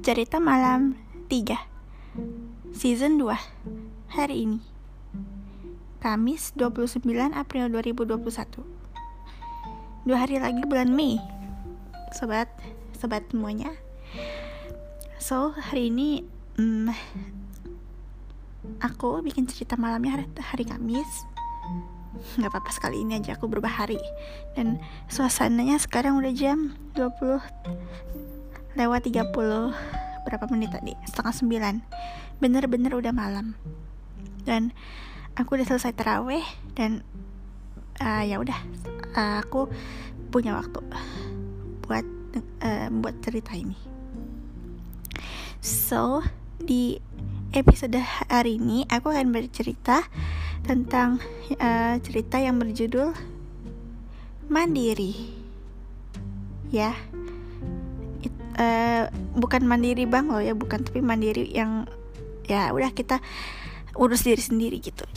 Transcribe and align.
Cerita 0.00 0.40
Malam 0.40 0.96
3 1.28 1.60
Season 2.72 3.20
2 3.20 3.36
Hari 4.16 4.48
ini 4.48 4.64
Kamis 6.00 6.56
29 6.56 7.04
April 7.36 7.68
2021 7.68 8.24
Dua 10.08 10.16
hari 10.16 10.40
lagi 10.40 10.64
bulan 10.64 10.96
Mei. 10.96 11.20
Sobat, 12.16 12.48
sobat 12.96 13.28
semuanya. 13.28 13.76
So, 15.20 15.52
hari 15.52 15.92
ini 15.92 16.24
hmm, 16.56 16.88
Aku 18.80 19.20
bikin 19.20 19.44
cerita 19.52 19.76
malamnya 19.76 20.16
hari, 20.16 20.26
hari 20.40 20.64
Kamis. 20.64 21.28
Gak 22.40 22.48
apa-apa 22.48 22.72
sekali 22.72 23.04
ini 23.04 23.20
aja 23.20 23.36
aku 23.36 23.52
berubah 23.52 23.84
hari. 23.84 24.00
Dan 24.56 24.80
suasananya 25.12 25.76
sekarang 25.76 26.16
udah 26.16 26.32
jam 26.32 26.72
20 26.96 28.39
lewat 28.78 29.10
30 29.10 29.30
berapa 30.26 30.44
menit 30.50 30.70
tadi? 30.74 30.94
Setengah 31.06 31.34
sembilan. 31.34 31.74
Bener-bener 32.38 32.92
udah 32.94 33.12
malam. 33.14 33.56
Dan 34.44 34.70
aku 35.34 35.56
udah 35.56 35.66
selesai 35.66 35.94
teraweh 35.94 36.42
dan 36.74 37.04
uh, 38.02 38.22
ya 38.24 38.40
udah 38.40 38.58
uh, 39.14 39.36
aku 39.44 39.70
punya 40.30 40.54
waktu 40.56 40.80
buat 41.84 42.06
uh, 42.62 42.88
buat 43.00 43.14
cerita 43.22 43.54
ini. 43.54 43.76
So 45.60 46.24
di 46.60 46.96
episode 47.52 47.98
hari 48.30 48.56
ini 48.56 48.86
aku 48.88 49.12
akan 49.12 49.34
bercerita 49.34 50.06
tentang 50.64 51.18
uh, 51.58 51.94
cerita 52.00 52.38
yang 52.40 52.56
berjudul 52.56 53.12
mandiri. 54.48 55.36
Ya 56.70 56.94
uh, 58.60 59.08
bukan 59.40 59.64
mandiri 59.64 60.04
bang 60.04 60.28
loh 60.28 60.44
ya 60.44 60.52
bukan 60.52 60.84
tapi 60.84 61.00
mandiri 61.00 61.48
yang 61.48 61.88
ya 62.44 62.70
udah 62.76 62.92
kita 62.92 63.24
urus 63.96 64.28
diri 64.28 64.42
sendiri 64.42 64.76
gitu. 64.78 65.08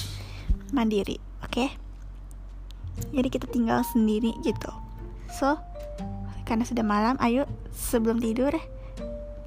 Mandiri 0.72 1.20
oke? 1.44 1.52
Okay? 1.52 1.70
jadi 3.10 3.26
kita 3.30 3.50
tinggal 3.50 3.82
sendiri 3.82 4.38
gitu. 4.46 4.70
So 5.34 5.58
karena 6.44 6.68
sudah 6.68 6.86
malam 6.86 7.16
ayo 7.24 7.48
sebelum 7.74 8.20
tidur 8.20 8.54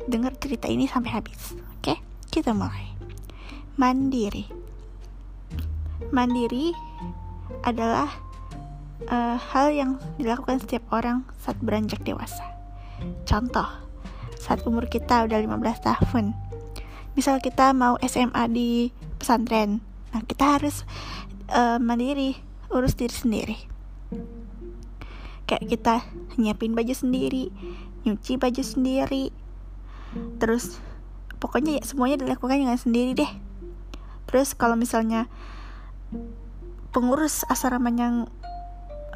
dengar 0.07 0.35
cerita 0.39 0.67
ini 0.67 0.87
sampai 0.91 1.11
habis 1.15 1.55
oke? 1.55 1.95
Okay? 1.95 1.99
kita 2.31 2.53
mulai. 2.53 2.93
Mandiri. 3.79 4.49
Mandiri 6.13 6.73
adalah 7.65 8.09
uh, 9.09 9.37
hal 9.37 9.73
yang 9.73 9.91
dilakukan 10.17 10.61
setiap 10.63 10.85
orang 10.93 11.25
saat 11.41 11.59
beranjak 11.61 12.03
dewasa. 12.05 12.45
Contoh 13.29 13.86
saat 14.47 14.63
umur 14.63 14.87
kita 14.87 15.27
udah 15.27 15.43
15 15.43 15.59
tahun. 15.83 16.31
Misal 17.19 17.43
kita 17.43 17.75
mau 17.75 17.99
SMA 17.99 18.47
di 18.55 18.95
pesantren 19.19 19.83
nah 20.15 20.23
kita 20.23 20.57
harus 20.57 20.87
uh, 21.51 21.83
mandiri 21.83 22.39
urus 22.71 22.95
diri 22.95 23.11
sendiri. 23.11 23.59
Kayak 25.51 25.67
kita 25.67 25.95
nyiapin 26.39 26.79
baju 26.79 26.95
sendiri 26.95 27.51
nyuci 28.07 28.39
baju 28.39 28.63
sendiri 28.63 29.35
terus 30.39 30.79
pokoknya 31.43 31.83
ya 31.83 31.83
semuanya 31.83 32.23
dilakukan 32.23 32.63
dengan 32.63 32.79
sendiri 32.79 33.19
deh. 33.19 33.33
Terus 34.31 34.55
kalau 34.55 34.79
misalnya 34.79 35.27
pengurus 36.95 37.43
asrama 37.51 37.91
yang 37.91 38.31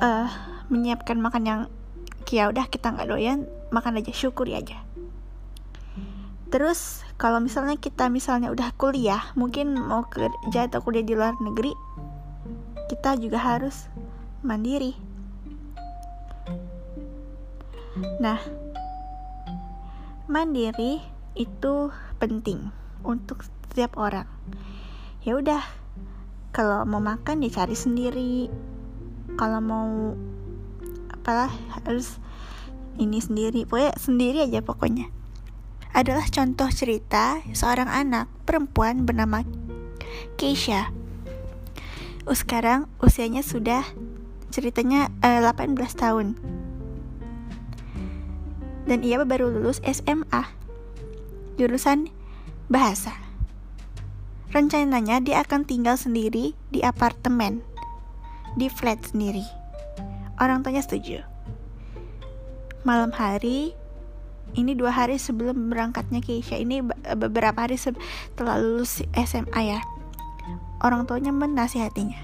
uh, 0.03 0.29
menyiapkan 0.67 1.23
makan 1.23 1.43
yang 1.47 1.61
ya 2.31 2.47
udah 2.47 2.71
kita 2.71 2.95
nggak 2.95 3.11
doyan 3.11 3.51
makan 3.75 3.99
aja 3.99 4.15
syukuri 4.15 4.55
aja 4.55 4.79
Terus 6.51 7.07
kalau 7.15 7.39
misalnya 7.39 7.79
kita 7.79 8.11
misalnya 8.11 8.51
udah 8.51 8.75
kuliah, 8.75 9.23
mungkin 9.39 9.71
mau 9.79 10.11
kerja 10.11 10.67
atau 10.67 10.83
kuliah 10.83 11.07
di 11.07 11.15
luar 11.15 11.39
negeri, 11.39 11.71
kita 12.91 13.15
juga 13.23 13.39
harus 13.39 13.87
mandiri. 14.43 14.99
Nah, 18.19 18.43
mandiri 20.27 20.99
itu 21.39 21.95
penting 22.19 22.75
untuk 23.07 23.47
setiap 23.47 23.95
orang. 23.95 24.27
Ya 25.23 25.39
udah, 25.39 25.63
kalau 26.51 26.83
mau 26.83 26.99
makan 26.99 27.47
ya 27.47 27.63
sendiri. 27.79 28.51
Kalau 29.39 29.63
mau 29.63 30.19
apalah 31.15 31.55
harus 31.79 32.19
ini 32.99 33.23
sendiri, 33.23 33.63
pokoknya 33.71 33.95
sendiri 33.95 34.39
aja 34.43 34.59
pokoknya 34.67 35.20
adalah 36.01 36.25
contoh 36.33 36.73
cerita 36.73 37.45
seorang 37.53 37.85
anak 37.85 38.25
perempuan 38.49 39.05
bernama 39.05 39.45
Keisha. 40.41 40.89
Sekarang 42.25 42.89
usianya 43.05 43.45
sudah 43.45 43.85
ceritanya 44.49 45.13
eh, 45.21 45.45
18 45.45 45.77
tahun. 45.93 46.41
Dan 48.89 49.05
ia 49.05 49.21
baru 49.21 49.53
lulus 49.53 49.85
SMA 49.85 50.49
jurusan 51.61 52.09
bahasa. 52.73 53.13
Rencananya 54.57 55.21
dia 55.21 55.45
akan 55.45 55.69
tinggal 55.69 56.01
sendiri 56.01 56.57
di 56.73 56.81
apartemen, 56.81 57.61
di 58.57 58.73
flat 58.73 59.05
sendiri. 59.05 59.45
Orang 60.41 60.65
tuanya 60.65 60.81
setuju. 60.81 61.21
Malam 62.89 63.13
hari, 63.13 63.77
ini 64.59 64.75
dua 64.75 64.91
hari 64.91 65.19
sebelum 65.21 65.71
berangkatnya 65.71 66.19
Keisha. 66.23 66.59
Ini 66.59 66.83
beberapa 67.15 67.55
hari 67.55 67.79
setelah 67.79 68.59
lulus 68.59 69.05
SMA 69.15 69.61
ya. 69.63 69.81
Orang 70.83 71.07
tuanya 71.07 71.31
menasihatinya. 71.31 72.19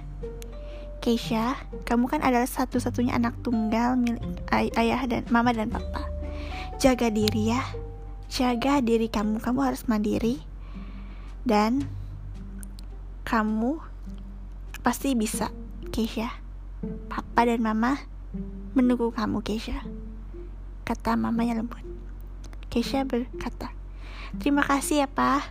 Keisha 0.98 1.54
kamu 1.86 2.10
kan 2.10 2.20
adalah 2.24 2.48
satu-satunya 2.48 3.14
anak 3.14 3.38
tunggal 3.46 3.94
milik 3.94 4.22
ay 4.50 4.74
ayah 4.74 5.06
dan 5.06 5.22
mama 5.30 5.54
dan 5.54 5.70
papa. 5.70 6.08
Jaga 6.82 7.12
diri 7.12 7.54
ya. 7.54 7.62
Jaga 8.26 8.82
diri 8.82 9.06
kamu. 9.06 9.38
Kamu 9.38 9.60
harus 9.62 9.86
mandiri. 9.86 10.42
Dan 11.46 11.86
kamu 13.22 13.78
pasti 14.82 15.14
bisa 15.14 15.54
Keisha. 15.94 16.34
Papa 17.06 17.46
dan 17.46 17.62
mama 17.62 18.02
menunggu 18.74 19.14
kamu 19.14 19.46
Keisha. 19.46 19.86
Kata 20.82 21.14
mamanya 21.14 21.58
lembut 21.58 21.95
Keisha 22.76 23.08
berkata, 23.08 23.72
Terima 24.36 24.60
kasih 24.60 25.00
ya 25.00 25.08
pak. 25.08 25.48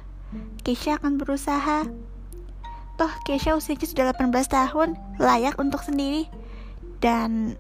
Keisha 0.62 1.02
akan 1.02 1.18
berusaha. 1.18 1.90
Toh 3.02 3.14
Keisha 3.26 3.58
usianya 3.58 3.90
sudah 3.90 4.14
18 4.14 4.30
tahun 4.46 4.94
Layak 5.18 5.58
untuk 5.58 5.82
sendiri. 5.82 6.30
Dan 7.02 7.58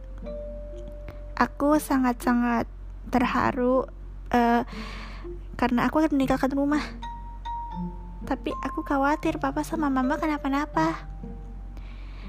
Aku 1.34 1.82
sangat-sangat 1.82 2.70
terharu 3.10 3.90
uh, 4.38 4.62
Karena 5.58 5.90
aku 5.90 5.98
akan 5.98 6.14
meninggalkan 6.14 6.54
rumah. 6.54 6.86
Tapi 8.30 8.54
aku 8.62 8.86
khawatir 8.86 9.42
papa 9.42 9.66
sama 9.66 9.90
mama 9.90 10.22
kenapa-napa. 10.22 11.10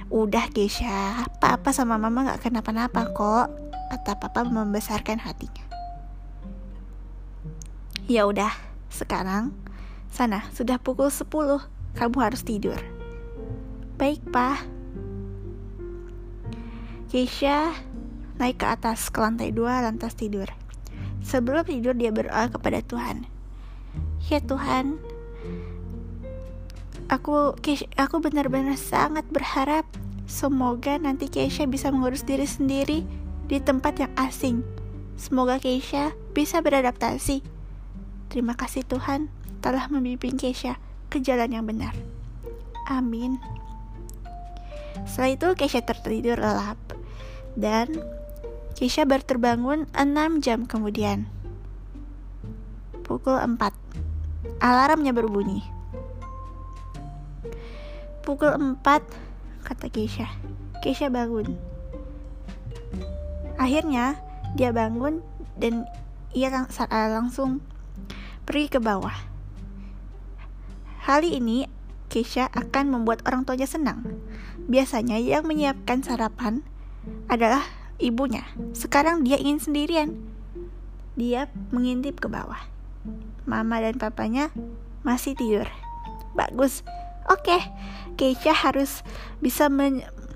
Udah 0.09 0.49
Keisha. 0.57 1.29
Papa 1.37 1.77
sama 1.77 2.01
mama 2.01 2.33
gak 2.33 2.49
kenapa-napa 2.49 3.13
kok 3.13 3.53
Kata 3.93 4.17
papa 4.17 4.41
membesarkan 4.49 5.21
hatinya 5.21 5.66
Ya 8.07 8.23
udah, 8.23 8.55
sekarang 8.87 9.51
sana 10.15 10.47
sudah 10.55 10.79
pukul 10.79 11.11
10, 11.11 11.27
kamu 11.99 12.19
harus 12.23 12.47
tidur. 12.47 12.79
Baik, 13.99 14.23
Pak. 14.31 14.63
Keisha 17.11 17.75
naik 18.39 18.63
ke 18.63 18.67
atas 18.71 19.11
ke 19.11 19.19
lantai 19.19 19.51
dua 19.51 19.83
lantas 19.83 20.15
tidur. 20.15 20.47
Sebelum 21.27 21.67
tidur 21.67 21.99
dia 21.99 22.15
berdoa 22.15 22.47
kepada 22.47 22.79
Tuhan. 22.79 23.27
Ya 24.31 24.39
Tuhan, 24.39 25.03
aku 27.11 27.59
aku 27.99 28.17
benar-benar 28.23 28.79
sangat 28.79 29.27
berharap 29.35 29.83
semoga 30.31 30.95
nanti 30.95 31.27
Keisha 31.27 31.67
bisa 31.67 31.91
mengurus 31.91 32.23
diri 32.23 32.47
sendiri 32.47 33.03
di 33.51 33.59
tempat 33.59 33.99
yang 33.99 34.15
asing. 34.15 34.63
Semoga 35.19 35.59
Keisha 35.59 36.15
bisa 36.31 36.63
beradaptasi 36.63 37.56
Terima 38.27 38.59
kasih 38.59 38.83
Tuhan 38.85 39.31
telah 39.63 39.89
membimbing 39.91 40.37
Keisha 40.37 40.79
ke 41.09 41.23
jalan 41.23 41.51
yang 41.51 41.65
benar. 41.67 41.95
Amin. 42.87 43.39
Setelah 45.05 45.31
itu 45.35 45.49
Keisha 45.59 45.83
tertidur 45.83 46.39
lelap 46.39 46.79
dan 47.59 47.91
Keisha 48.77 49.09
baru 49.09 49.25
terbangun 49.25 49.79
6 49.97 50.45
jam 50.45 50.69
kemudian. 50.69 51.25
Pukul 53.07 53.39
4. 53.41 53.57
Alarmnya 54.61 55.17
berbunyi. 55.17 55.65
Pukul 58.21 58.53
4 58.53 58.85
kata 59.65 59.87
Keisha. 59.89 60.29
Keisha 60.85 61.09
bangun. 61.09 61.57
Akhirnya 63.57 64.21
dia 64.59 64.77
bangun 64.77 65.25
dan 65.57 65.89
ia 66.37 66.53
lang 66.53 66.69
langsung 66.91 67.65
pergi 68.47 68.71
ke 68.71 68.79
bawah. 68.79 69.15
Kali 71.03 71.39
ini 71.39 71.67
Keisha 72.07 72.47
akan 72.55 72.95
membuat 72.95 73.27
orang 73.27 73.43
tuanya 73.43 73.67
senang. 73.67 74.07
Biasanya 74.71 75.19
yang 75.19 75.47
menyiapkan 75.47 76.07
sarapan 76.07 76.63
adalah 77.27 77.67
ibunya. 77.99 78.47
Sekarang 78.75 79.27
dia 79.27 79.39
ingin 79.39 79.59
sendirian. 79.59 80.15
Dia 81.19 81.51
mengintip 81.75 82.23
ke 82.23 82.31
bawah. 82.31 82.59
Mama 83.47 83.83
dan 83.83 83.99
papanya 83.99 84.55
masih 85.03 85.35
tidur. 85.35 85.67
Bagus. 86.35 86.87
Oke, 87.27 87.59
Keisha 88.15 88.55
harus 88.55 89.03
bisa 89.43 89.67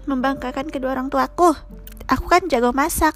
membanggakan 0.06 0.71
kedua 0.71 0.99
orang 0.99 1.11
tuaku. 1.11 1.55
Aku 2.11 2.27
kan 2.27 2.51
jago 2.51 2.75
masak. 2.75 3.15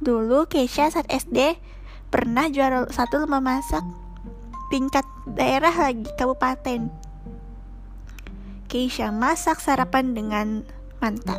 Dulu 0.00 0.48
Keisha 0.48 0.88
saat 0.88 1.08
SD 1.08 1.60
pernah 2.08 2.48
juara 2.48 2.88
satu 2.88 3.20
lomba 3.20 3.40
masak 3.40 3.84
tingkat 4.70 5.06
daerah 5.26 5.72
lagi 5.72 6.06
kabupaten. 6.18 6.90
Keisha 8.66 9.14
masak 9.14 9.62
sarapan 9.62 10.12
dengan 10.12 10.66
mantap. 10.98 11.38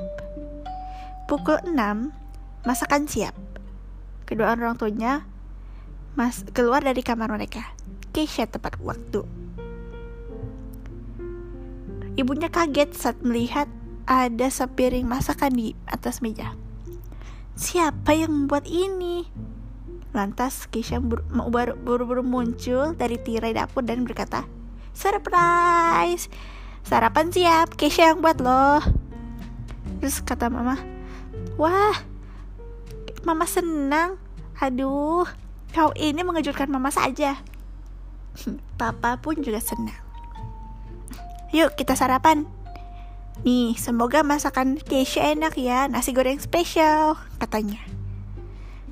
Pukul 1.28 1.60
6, 1.68 1.76
masakan 2.64 3.04
siap. 3.04 3.36
Kedua 4.24 4.56
orang 4.56 4.80
tuanya 4.80 5.28
mas 6.16 6.48
keluar 6.56 6.80
dari 6.80 7.04
kamar 7.04 7.28
mereka. 7.28 7.76
Keisha 8.16 8.48
tepat 8.48 8.80
waktu. 8.80 9.28
Ibunya 12.18 12.50
kaget 12.50 12.98
saat 12.98 13.22
melihat 13.22 13.70
ada 14.08 14.48
sepiring 14.50 15.06
masakan 15.06 15.54
di 15.54 15.68
atas 15.86 16.24
meja. 16.24 16.56
Siapa 17.54 18.16
yang 18.16 18.34
membuat 18.34 18.66
ini? 18.66 19.28
Lantas 20.18 20.66
Keisha 20.74 20.98
buru-buru 20.98 22.26
muncul 22.26 22.98
dari 22.98 23.22
tirai 23.22 23.54
dapur 23.54 23.86
dan 23.86 24.02
berkata, 24.02 24.50
Surprise! 24.98 26.26
Sarapan 26.82 27.30
siap, 27.30 27.78
Keisha 27.78 28.10
yang 28.10 28.26
buat 28.26 28.42
loh. 28.42 28.82
Terus 30.02 30.26
kata 30.26 30.50
mama, 30.50 30.82
Wah, 31.62 32.02
mama 33.22 33.46
senang. 33.46 34.18
Aduh, 34.58 35.30
kau 35.70 35.94
ini 35.94 36.26
mengejutkan 36.26 36.66
mama 36.66 36.90
saja. 36.90 37.38
Papa 38.82 39.22
pun 39.22 39.38
juga 39.46 39.62
senang. 39.62 40.02
Yuk 41.54 41.78
kita 41.78 41.94
sarapan. 41.94 42.50
Nih, 43.46 43.78
semoga 43.78 44.26
masakan 44.26 44.82
Keisha 44.82 45.30
enak 45.30 45.62
ya, 45.62 45.86
nasi 45.86 46.10
goreng 46.10 46.42
spesial, 46.42 47.22
katanya. 47.38 47.97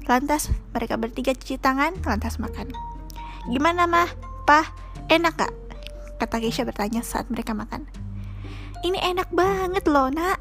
Lantas 0.06 0.54
mereka 0.70 1.02
bertiga 1.02 1.34
cuci 1.34 1.58
tangan, 1.58 1.98
lantas 2.06 2.38
makan. 2.38 2.70
Gimana 3.50 3.90
mah, 3.90 4.10
pah, 4.46 4.70
enak 5.10 5.34
gak? 5.38 5.54
Kata 6.22 6.38
Keisha 6.38 6.62
bertanya 6.62 7.02
saat 7.02 7.30
mereka 7.34 7.58
makan. 7.58 7.90
Ini 8.86 9.02
enak 9.02 9.34
banget 9.34 9.90
loh 9.90 10.14
nak, 10.14 10.38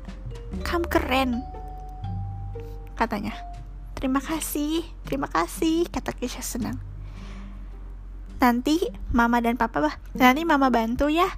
kamu 0.69 0.87
keren, 0.93 1.31
katanya. 2.93 3.33
Terima 3.97 4.21
kasih, 4.21 4.85
terima 5.09 5.33
kasih, 5.33 5.89
kata 5.89 6.13
Keisha 6.13 6.45
senang. 6.45 6.77
Nanti 8.37 8.93
mama 9.09 9.41
dan 9.41 9.57
papa 9.57 9.81
bah, 9.81 9.97
nanti 10.13 10.45
mama 10.45 10.69
bantu 10.69 11.09
ya 11.09 11.33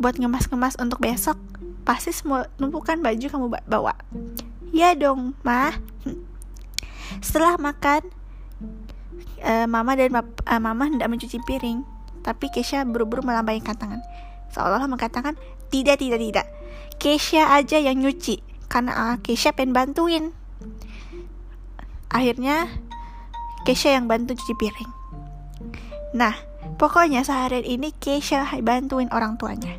buat 0.00 0.16
ngemas-ngemas 0.16 0.80
untuk 0.80 1.04
besok. 1.04 1.36
Pasti 1.84 2.16
semua 2.16 2.48
numpukan 2.56 2.96
baju 2.96 3.26
kamu 3.28 3.46
bawa. 3.68 3.92
Ya 4.72 4.96
dong, 4.96 5.36
mah. 5.44 5.76
Setelah 7.20 7.60
makan, 7.60 8.08
uh, 9.44 9.66
mama 9.68 9.92
dan 9.96 10.12
uh, 10.16 10.60
mama 10.60 10.88
hendak 10.88 11.08
mencuci 11.08 11.40
piring, 11.44 11.84
tapi 12.24 12.48
Keisha 12.48 12.84
buru-buru 12.84 13.24
melambaikan 13.24 13.76
tangan, 13.76 14.00
seolah-olah 14.52 14.88
mengatakan 14.88 15.36
tidak 15.68 16.00
tidak 16.00 16.20
tidak. 16.20 16.46
Keisha 17.00 17.56
aja 17.56 17.80
yang 17.80 18.00
nyuci, 18.00 18.40
karena 18.68 18.92
uh, 18.92 19.16
Keisha 19.20 19.52
pengen 19.52 19.72
bantuin. 19.72 20.32
Akhirnya 22.10 22.66
Keisha 23.64 23.92
yang 23.92 24.08
bantu 24.08 24.34
cuci 24.34 24.54
piring. 24.56 24.90
Nah, 26.16 26.34
pokoknya 26.80 27.22
seharian 27.22 27.62
ini 27.62 27.92
Keisha 27.96 28.48
bantuin 28.64 29.12
orang 29.12 29.36
tuanya. 29.36 29.76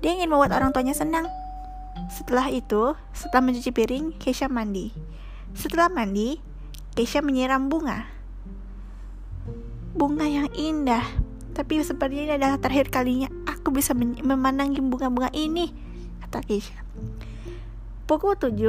Dia 0.00 0.14
ingin 0.16 0.30
membuat 0.30 0.54
orang 0.56 0.70
tuanya 0.70 0.94
senang. 0.94 1.26
Setelah 2.10 2.50
itu, 2.50 2.94
setelah 3.12 3.42
mencuci 3.44 3.70
piring, 3.74 4.16
Keisha 4.16 4.46
mandi. 4.46 4.94
Setelah 5.54 5.88
mandi, 5.88 6.42
Keisha 6.94 7.22
menyiram 7.22 7.70
bunga. 7.70 8.06
Bunga 9.94 10.26
yang 10.26 10.50
indah. 10.54 11.02
Tapi 11.54 11.82
sepertinya 11.86 12.22
ini 12.26 12.34
adalah 12.34 12.58
terakhir 12.58 12.90
kalinya 12.90 13.30
aku 13.46 13.70
bisa 13.70 13.96
memandangi 13.96 14.82
bunga-bunga 14.84 15.32
ini, 15.32 15.72
kata 16.20 16.44
Keisha. 16.44 16.76
Pukul 18.04 18.36
7, 18.36 18.60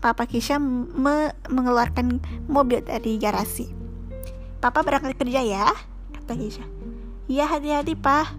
Papa 0.00 0.24
Kisha 0.24 0.56
me 0.56 1.36
mengeluarkan 1.52 2.24
mobil 2.48 2.80
dari 2.80 3.20
garasi. 3.20 3.68
Papa 4.64 4.80
berangkat 4.80 5.20
kerja 5.20 5.44
ya, 5.44 5.68
kata 6.16 6.32
Kisha. 6.40 6.64
Iya 7.28 7.44
hati-hati 7.44 7.92
pak. 8.00 8.32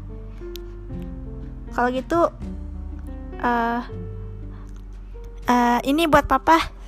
Kalau 1.77 1.94
gitu, 1.94 2.33
uh, 3.39 3.81
uh, 5.45 5.80
ini 5.86 6.09
buat 6.09 6.25
papa. 6.25 6.80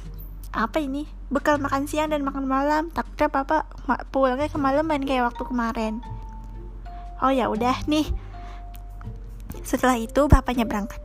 Apa 0.54 0.78
ini? 0.78 1.10
Bekal 1.34 1.58
makan 1.58 1.90
siang 1.90 2.14
dan 2.14 2.22
makan 2.22 2.46
malam. 2.46 2.94
Takutnya 2.94 3.28
papa 3.34 3.66
pulangnya 4.14 4.54
kemalaman 4.54 5.02
kayak 5.02 5.34
waktu 5.34 5.44
kemarin. 5.50 5.94
Oh 7.26 7.34
ya 7.34 7.50
udah 7.50 7.74
nih. 7.90 8.06
Setelah 9.66 9.98
itu 9.98 10.30
bapaknya 10.30 10.70
berangkat. 10.70 11.02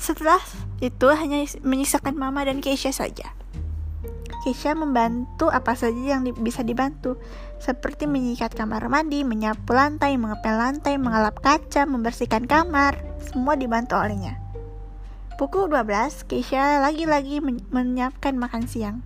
Setelah 0.00 0.40
itu 0.82 1.06
hanya 1.14 1.46
menyisakan 1.62 2.18
Mama 2.18 2.42
dan 2.42 2.58
Keisha 2.58 2.90
saja. 2.90 3.36
Keisha 4.42 4.74
membantu 4.74 5.46
apa 5.46 5.78
saja 5.78 6.18
yang 6.18 6.26
di 6.26 6.34
bisa 6.34 6.66
dibantu, 6.66 7.14
seperti 7.62 8.10
menyikat 8.10 8.50
kamar 8.58 8.90
mandi, 8.90 9.22
menyapu 9.22 9.70
lantai, 9.70 10.18
mengepel 10.18 10.58
lantai, 10.58 10.98
mengelap 10.98 11.38
kaca, 11.38 11.86
membersihkan 11.86 12.50
kamar, 12.50 12.98
semua 13.22 13.54
dibantu 13.54 13.94
olehnya. 13.94 14.41
Pukul 15.40 15.68
12, 15.68 16.28
Keisha 16.28 16.80
lagi-lagi 16.82 17.40
men 17.40 17.62
menyiapkan 17.72 18.36
makan 18.36 18.68
siang. 18.68 19.00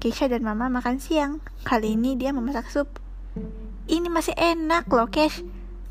Keisha 0.00 0.28
dan 0.28 0.44
Mama 0.44 0.68
makan 0.68 1.00
siang. 1.00 1.44
Kali 1.64 1.96
ini 1.96 2.16
dia 2.16 2.32
memasak 2.32 2.68
sup. 2.68 2.88
Ini 3.88 4.08
masih 4.08 4.32
enak 4.36 4.88
loh, 4.88 5.08
Kesh, 5.08 5.44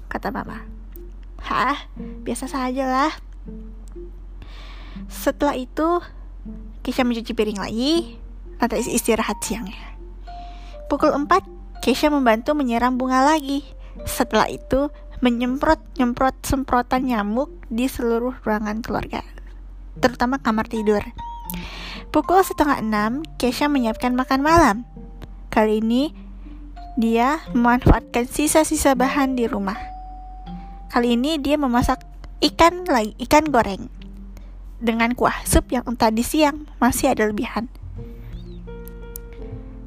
kata 0.09 0.33
Mama. 0.33 0.65
Hah, 1.43 1.91
biasa 2.23 2.47
saja 2.47 2.87
lah, 2.87 3.13
setelah 5.09 5.55
itu, 5.57 6.01
Keisha 6.83 7.07
mencuci 7.07 7.31
piring 7.31 7.59
lagi, 7.61 8.19
lantas 8.59 8.91
istirahat 8.91 9.39
siangnya. 9.39 9.95
Pukul 10.91 11.15
4, 11.15 11.29
Keisha 11.79 12.11
membantu 12.11 12.51
menyiram 12.53 12.99
bunga 12.99 13.23
lagi. 13.23 13.63
Setelah 14.03 14.51
itu, 14.51 14.91
menyemprot-nyemprot 15.23 16.43
semprotan 16.43 17.07
nyamuk 17.07 17.47
di 17.71 17.87
seluruh 17.87 18.35
ruangan 18.43 18.83
keluarga, 18.83 19.23
terutama 20.03 20.43
kamar 20.43 20.67
tidur. 20.67 20.99
Pukul 22.11 22.43
setengah 22.43 22.83
enam, 22.83 23.23
Keisha 23.39 23.71
menyiapkan 23.71 24.11
makan 24.11 24.43
malam. 24.43 24.77
Kali 25.47 25.79
ini, 25.79 26.11
dia 26.99 27.39
memanfaatkan 27.55 28.27
sisa-sisa 28.27 28.99
bahan 28.99 29.39
di 29.39 29.47
rumah. 29.47 29.79
Kali 30.91 31.15
ini 31.15 31.39
dia 31.39 31.55
memasak 31.55 32.03
ikan 32.43 32.83
lagi, 32.85 33.15
ikan 33.23 33.47
goreng 33.47 33.87
dengan 34.83 35.15
kuah 35.15 35.39
sup 35.47 35.71
yang 35.71 35.87
tadi 35.95 36.19
siang 36.19 36.67
masih 36.83 37.15
ada 37.15 37.23
lebihan. 37.23 37.71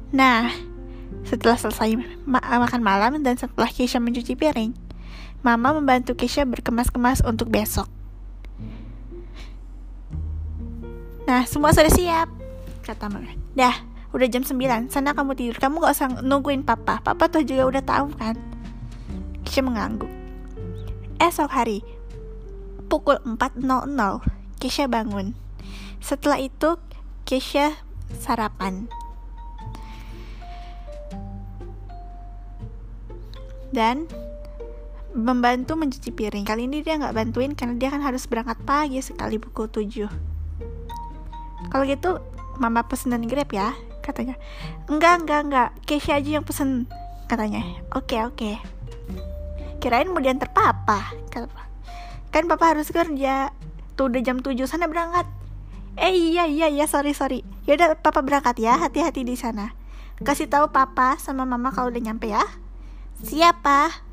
Nah, 0.09 0.49
setelah 1.21 1.61
selesai 1.61 1.93
ma 2.25 2.41
makan 2.41 2.81
malam 2.81 3.21
dan 3.21 3.37
setelah 3.37 3.69
Keisha 3.69 4.01
mencuci 4.01 4.33
piring, 4.33 4.86
Mama 5.45 5.77
membantu 5.77 6.17
Keisha 6.17 6.43
berkemas-kemas 6.43 7.21
untuk 7.21 7.53
besok. 7.53 7.85
Nah, 11.27 11.43
semua 11.43 11.75
sudah 11.75 11.91
siap, 11.91 12.31
kata 12.87 13.11
Mama. 13.11 13.35
Dah, 13.51 13.75
udah 14.15 14.27
jam 14.31 14.41
9, 14.41 14.89
sana 14.89 15.11
kamu 15.11 15.35
tidur. 15.35 15.57
Kamu 15.59 15.83
gak 15.83 15.93
usah 15.93 16.09
nungguin 16.23 16.63
papa. 16.63 17.03
Papa 17.03 17.27
tuh 17.27 17.43
juga 17.43 17.67
udah 17.67 17.83
tahu 17.83 18.07
kan. 18.15 18.35
Keisha 19.43 19.61
mengangguk. 19.61 20.09
Esok 21.19 21.51
hari, 21.51 21.83
pukul 22.87 23.19
4.00, 23.25 23.67
Keisha 24.57 24.87
bangun. 24.87 25.35
Setelah 25.99 26.39
itu, 26.39 26.79
Keisha 27.27 27.75
sarapan. 28.23 28.87
Dan 33.75 34.07
membantu 35.17 35.73
mencuci 35.73 36.13
piring. 36.13 36.45
Kali 36.45 36.69
ini 36.69 36.85
dia 36.85 37.01
nggak 37.01 37.17
bantuin 37.17 37.51
karena 37.57 37.73
dia 37.75 37.89
kan 37.89 38.05
harus 38.05 38.29
berangkat 38.29 38.61
pagi 38.63 39.01
sekali 39.01 39.41
pukul 39.41 39.65
7. 39.65 40.07
Kalau 41.73 41.83
gitu, 41.89 42.21
mama 42.61 42.85
pesenan 42.85 43.25
Grab 43.25 43.49
ya, 43.49 43.73
katanya. 44.05 44.37
Enggak 44.85 45.25
enggak 45.25 45.41
enggak. 45.49 45.69
Keisha 45.89 46.21
aja 46.21 46.37
yang 46.37 46.45
pesen 46.45 46.85
katanya. 47.25 47.65
Oke 47.97 48.15
okay, 48.15 48.21
oke. 48.23 48.37
Okay. 48.37 48.55
kirain 49.77 50.09
mau 50.09 50.17
diantar 50.17 50.49
papa 50.49 51.13
kan 52.37 52.45
papa 52.45 52.77
harus 52.77 52.93
kerja. 52.93 53.49
Tuh 53.97 54.13
udah 54.13 54.21
jam 54.21 54.37
7 54.45 54.53
sana 54.69 54.85
berangkat. 54.85 55.25
Eh 55.97 56.13
iya 56.13 56.45
iya 56.45 56.69
iya 56.69 56.85
sorry 56.85 57.17
sorry. 57.17 57.41
Yaudah 57.65 57.97
papa 57.97 58.21
berangkat 58.21 58.61
ya. 58.61 58.77
Hati-hati 58.77 59.25
di 59.25 59.33
sana. 59.33 59.73
Kasih 60.21 60.45
tahu 60.45 60.69
papa 60.69 61.17
sama 61.17 61.49
mama 61.49 61.73
kalau 61.73 61.89
udah 61.89 62.01
nyampe 62.01 62.29
ya. 62.29 62.45
Siapa 63.25 64.05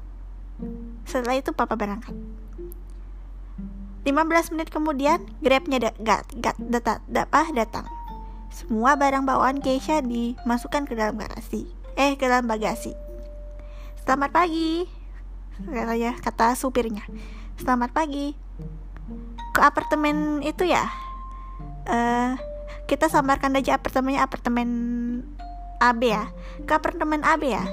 setelah 1.14 1.38
itu 1.38 1.54
papa 1.54 1.78
berangkat. 1.78 2.10
15 4.02 4.50
menit 4.50 4.68
kemudian 4.74 5.22
grabnya 5.38 5.94
da 5.94 6.18
apa, 7.22 7.54
datang. 7.54 7.86
Semua 8.50 8.98
barang 8.98 9.22
bawaan 9.22 9.62
Keisha 9.62 10.02
dimasukkan 10.02 10.90
ke 10.90 10.98
dalam 10.98 11.14
bagasi 11.14 11.70
eh 11.94 12.18
ke 12.18 12.26
dalam 12.26 12.50
bagasi. 12.50 12.90
Selamat 14.02 14.34
pagi 14.34 14.90
katanya 15.62 16.18
kata 16.18 16.58
supirnya. 16.58 17.06
Selamat 17.62 17.94
pagi. 17.94 18.34
Ke 19.54 19.62
apartemen 19.62 20.42
itu 20.42 20.66
ya? 20.66 20.90
Uh, 21.86 22.34
kita 22.90 23.06
samarkan 23.06 23.54
aja 23.54 23.78
apartemennya 23.78 24.26
apartemen 24.26 24.68
AB 25.78 26.10
ya? 26.10 26.26
Ke 26.66 26.74
apartemen 26.74 27.22
AB 27.22 27.54
ya? 27.54 27.64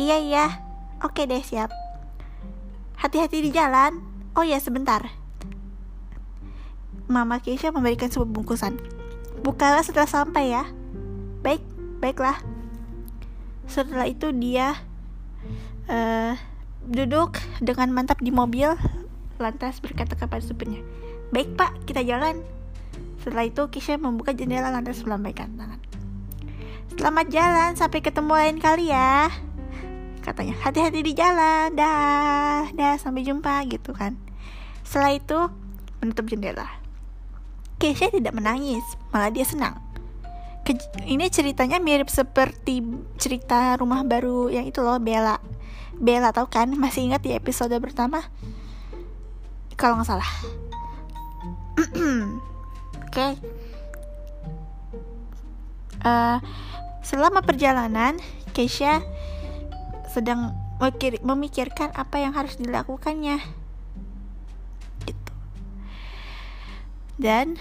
Iya 0.00 0.16
iya. 0.16 0.44
Oke 1.04 1.28
deh 1.28 1.44
siap 1.44 1.77
hati-hati 2.98 3.40
di 3.40 3.50
jalan. 3.54 4.02
Oh 4.34 4.44
ya 4.44 4.58
sebentar. 4.60 5.08
Mama 7.08 7.40
Keisha 7.40 7.72
memberikan 7.72 8.12
sebuah 8.12 8.28
bungkusan. 8.28 8.76
Bukalah 9.40 9.80
setelah 9.80 10.10
sampai 10.10 10.52
ya. 10.52 10.68
Baik 11.40 11.64
baiklah. 12.02 12.36
Setelah 13.70 14.10
itu 14.10 14.34
dia 14.36 14.76
uh, 15.88 16.34
duduk 16.84 17.40
dengan 17.64 17.94
mantap 17.94 18.20
di 18.20 18.34
mobil 18.34 18.74
lantas 19.38 19.78
berkata 19.78 20.18
kepada 20.18 20.42
supirnya 20.42 20.82
baik 21.28 21.56
pak 21.56 21.72
kita 21.84 22.00
jalan. 22.04 22.40
Setelah 23.20 23.50
itu 23.50 23.62
Keisha 23.68 24.00
membuka 24.00 24.32
jendela 24.32 24.72
lantas 24.72 25.04
melambaikan 25.04 25.52
tangan. 25.58 25.80
Selamat 26.96 27.26
jalan 27.28 27.70
sampai 27.76 28.00
ketemu 28.00 28.32
lain 28.32 28.56
kali 28.58 28.90
ya 28.90 29.28
katanya 30.28 30.54
hati-hati 30.60 31.00
di 31.00 31.12
jalan 31.16 31.72
dah 31.72 32.68
dah 32.76 32.94
sampai 33.00 33.24
jumpa 33.24 33.64
gitu 33.72 33.96
kan. 33.96 34.20
Setelah 34.84 35.16
itu 35.16 35.38
menutup 36.04 36.28
jendela. 36.28 36.68
Keisha 37.80 38.12
tidak 38.12 38.36
menangis 38.36 38.84
malah 39.08 39.32
dia 39.32 39.48
senang. 39.48 39.80
Ke 40.68 40.76
ini 41.08 41.32
ceritanya 41.32 41.80
mirip 41.80 42.12
seperti 42.12 42.84
cerita 43.16 43.78
rumah 43.80 44.04
baru 44.04 44.52
yang 44.52 44.68
itu 44.68 44.84
loh 44.84 45.00
Bella. 45.00 45.40
Bella 45.96 46.30
tau 46.30 46.46
kan? 46.46 46.68
Masih 46.76 47.08
ingat 47.08 47.24
di 47.24 47.32
episode 47.32 47.72
pertama? 47.80 48.20
Kalau 49.80 49.96
nggak 49.96 50.08
salah. 50.10 50.30
Oke. 53.08 53.14
Okay. 53.14 53.32
uh, 56.04 56.36
eh, 56.36 56.36
selama 57.02 57.40
perjalanan 57.40 58.18
Keisha 58.52 59.00
sedang 60.18 60.50
memikir, 60.82 61.22
memikirkan 61.22 61.94
apa 61.94 62.18
yang 62.18 62.34
harus 62.34 62.58
dilakukannya. 62.58 63.38
Gitu. 65.06 65.32
Dan 67.14 67.54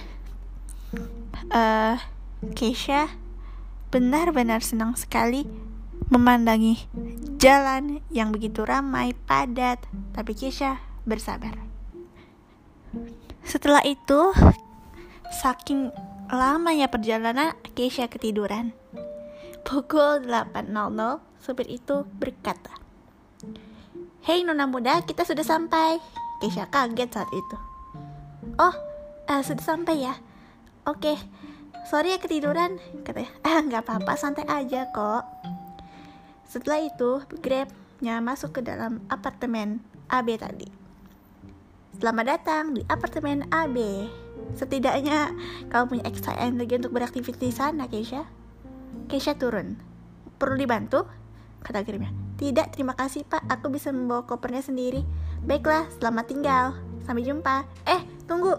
uh, 1.54 2.02
Keisha 2.58 3.14
benar-benar 3.94 4.66
senang 4.66 4.98
sekali 4.98 5.46
memandangi 6.10 6.90
jalan 7.38 8.02
yang 8.10 8.34
begitu 8.34 8.66
ramai 8.66 9.14
padat. 9.30 9.78
Tapi 10.18 10.34
Keisha 10.34 10.82
bersabar. 11.06 11.54
Setelah 13.46 13.86
itu 13.86 14.34
saking 15.46 15.94
lamanya 16.34 16.90
perjalanan 16.90 17.54
Keisha 17.78 18.10
ketiduran. 18.10 18.74
Pukul 19.62 20.26
8.00 20.26 21.28
Supir 21.48 21.72
itu 21.72 22.04
berkata, 22.20 22.76
Hei 24.28 24.44
nona 24.44 24.68
muda, 24.68 25.00
kita 25.08 25.24
sudah 25.24 25.48
sampai. 25.48 25.96
Keisha 26.44 26.68
kaget 26.68 27.08
saat 27.08 27.32
itu. 27.32 27.58
Oh, 28.60 28.76
uh, 29.32 29.42
sudah 29.48 29.64
sampai 29.64 30.04
ya? 30.04 30.20
Oke, 30.84 31.16
okay. 31.16 31.18
sorry 31.88 32.12
ya 32.12 32.20
ketiduran. 32.20 32.84
Katanya, 33.08 33.32
ah 33.48 33.64
nggak 33.64 33.80
apa-apa, 33.80 34.20
santai 34.20 34.44
aja 34.44 34.92
kok. 34.92 35.24
Setelah 36.52 36.84
itu, 36.84 37.24
Grabnya 37.40 38.20
masuk 38.20 38.60
ke 38.60 38.62
dalam 38.68 39.00
apartemen 39.08 39.80
AB 40.12 40.36
tadi. 40.36 40.68
Selamat 41.96 42.28
datang 42.28 42.76
di 42.76 42.84
apartemen 42.92 43.48
AB. 43.56 43.78
Setidaknya 44.60 45.32
kamu 45.72 45.96
punya 45.96 46.04
extra 46.12 46.36
energi 46.36 46.76
untuk 46.76 46.92
beraktivitas 46.92 47.40
di 47.40 47.56
sana, 47.56 47.88
Keisha. 47.88 48.28
Keisha 49.08 49.40
turun. 49.40 49.80
Perlu 50.36 50.60
dibantu? 50.60 51.08
Kata 51.68 51.84
kirimnya. 51.84 52.16
Tidak, 52.40 52.72
terima 52.72 52.96
kasih 52.96 53.28
pak, 53.28 53.44
aku 53.52 53.68
bisa 53.68 53.92
membawa 53.92 54.24
kopernya 54.24 54.64
sendiri. 54.64 55.04
Baiklah, 55.44 55.92
selamat 56.00 56.26
tinggal. 56.32 56.66
Sampai 57.04 57.28
jumpa. 57.28 57.68
Eh, 57.84 58.02
tunggu. 58.24 58.56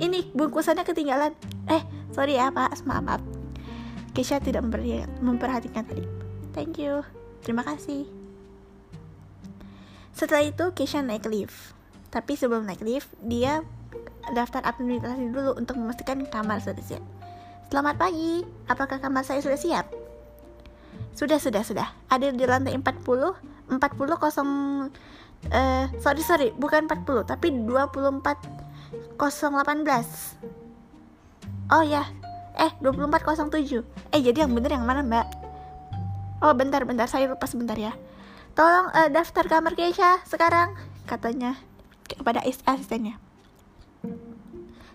Ini 0.00 0.32
bungkusannya 0.32 0.84
ketinggalan. 0.88 1.36
Eh, 1.68 1.84
sorry 2.16 2.40
ya 2.40 2.48
pak, 2.48 2.72
maaf 2.88 3.04
maaf. 3.04 3.22
Keisha 4.16 4.40
tidak 4.40 4.64
memperhatikan 5.20 5.84
tadi. 5.84 6.08
Thank 6.56 6.80
you. 6.80 7.04
Terima 7.44 7.60
kasih. 7.60 8.08
Setelah 10.16 10.48
itu 10.48 10.72
Keisha 10.72 11.04
naik 11.04 11.28
lift. 11.28 11.76
Tapi 12.08 12.32
sebelum 12.32 12.64
naik 12.64 12.80
lift, 12.80 13.12
dia 13.20 13.60
daftar 14.32 14.64
administrasi 14.64 15.28
dulu 15.28 15.52
untuk 15.60 15.76
memastikan 15.76 16.24
kamar 16.24 16.64
sudah 16.64 16.80
siap. 16.80 17.04
Selamat 17.68 18.00
pagi, 18.00 18.40
apakah 18.70 18.96
kamar 19.02 19.26
saya 19.26 19.44
sudah 19.44 19.60
siap? 19.60 20.05
Sudah, 21.16 21.40
sudah, 21.40 21.64
sudah. 21.64 21.88
Ada 22.12 22.36
di 22.36 22.44
lantai 22.44 22.76
40, 22.76 23.72
40 23.72 24.20
kosong 24.20 24.50
eh 25.46 25.86
sorry 26.02 26.20
sorry, 26.20 26.50
bukan 26.52 26.90
40, 26.90 27.24
tapi 27.24 27.48
24 27.50 28.66
018. 29.16 31.72
Oh 31.72 31.82
ya. 31.82 32.04
Eh, 32.56 32.70
2407. 32.80 33.84
Eh, 34.12 34.20
jadi 34.20 34.40
yang 34.44 34.54
bener 34.56 34.70
yang 34.76 34.86
mana, 34.88 35.02
Mbak? 35.04 35.26
Oh, 36.44 36.54
bentar, 36.56 36.84
bentar. 36.84 37.08
Saya 37.08 37.28
lupa 37.28 37.46
sebentar 37.48 37.76
ya. 37.76 37.92
Tolong 38.56 38.88
uh, 38.92 39.08
daftar 39.12 39.44
kamar 39.44 39.76
Keisha 39.76 40.18
sekarang, 40.24 40.72
katanya 41.04 41.56
kepada 42.08 42.40
asistennya. 42.44 43.20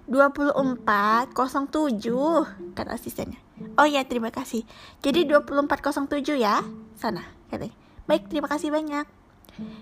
2407 0.09 2.73
kata 2.73 2.91
asistennya. 2.97 3.37
Oh 3.79 3.87
ya, 3.87 4.05
terima 4.05 4.29
kasih. 4.29 4.65
Jadi 5.01 5.25
2407 5.27 6.37
ya, 6.37 6.61
sana. 6.97 7.23
Katanya. 7.49 7.75
Baik, 8.05 8.27
terima 8.27 8.47
kasih 8.51 8.69
banyak. 8.73 9.05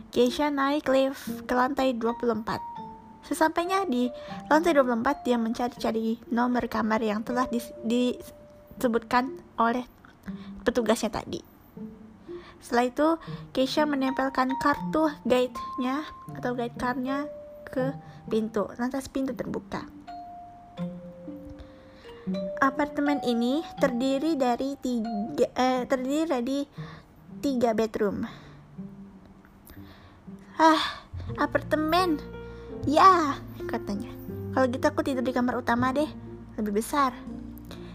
Keisha 0.10 0.50
naik 0.50 0.90
lift 0.90 1.46
ke 1.46 1.54
lantai 1.54 1.94
24. 1.96 2.60
Sesampainya 3.26 3.86
di 3.86 4.10
lantai 4.50 4.74
24, 4.74 5.26
dia 5.28 5.38
mencari-cari 5.38 6.18
nomor 6.34 6.66
kamar 6.66 7.04
yang 7.04 7.22
telah 7.22 7.46
disebutkan 7.86 9.38
oleh 9.60 9.86
petugasnya 10.66 11.14
tadi. 11.14 11.42
Setelah 12.60 12.86
itu, 12.92 13.08
Keisha 13.56 13.88
menempelkan 13.88 14.52
kartu 14.60 15.08
guide-nya 15.24 16.04
atau 16.36 16.58
guide 16.58 16.76
card-nya 16.76 17.30
ke 17.70 17.96
pintu. 18.28 18.68
Lantas 18.76 19.08
pintu 19.08 19.32
terbuka. 19.32 19.86
Apartemen 22.60 23.24
ini 23.26 23.66
terdiri 23.80 24.36
dari 24.38 24.76
tiga, 24.78 25.48
eh, 25.56 25.82
terdiri 25.88 26.26
dari 26.28 26.60
tiga 27.42 27.74
bedroom. 27.74 28.28
Ah, 30.60 31.02
apartemen. 31.40 32.20
Ya, 32.84 33.40
katanya. 33.66 34.12
Kalau 34.52 34.66
gitu 34.68 34.86
aku 34.86 35.02
tidur 35.08 35.24
di 35.24 35.32
kamar 35.32 35.58
utama 35.58 35.96
deh, 35.96 36.10
lebih 36.60 36.84
besar. 36.84 37.16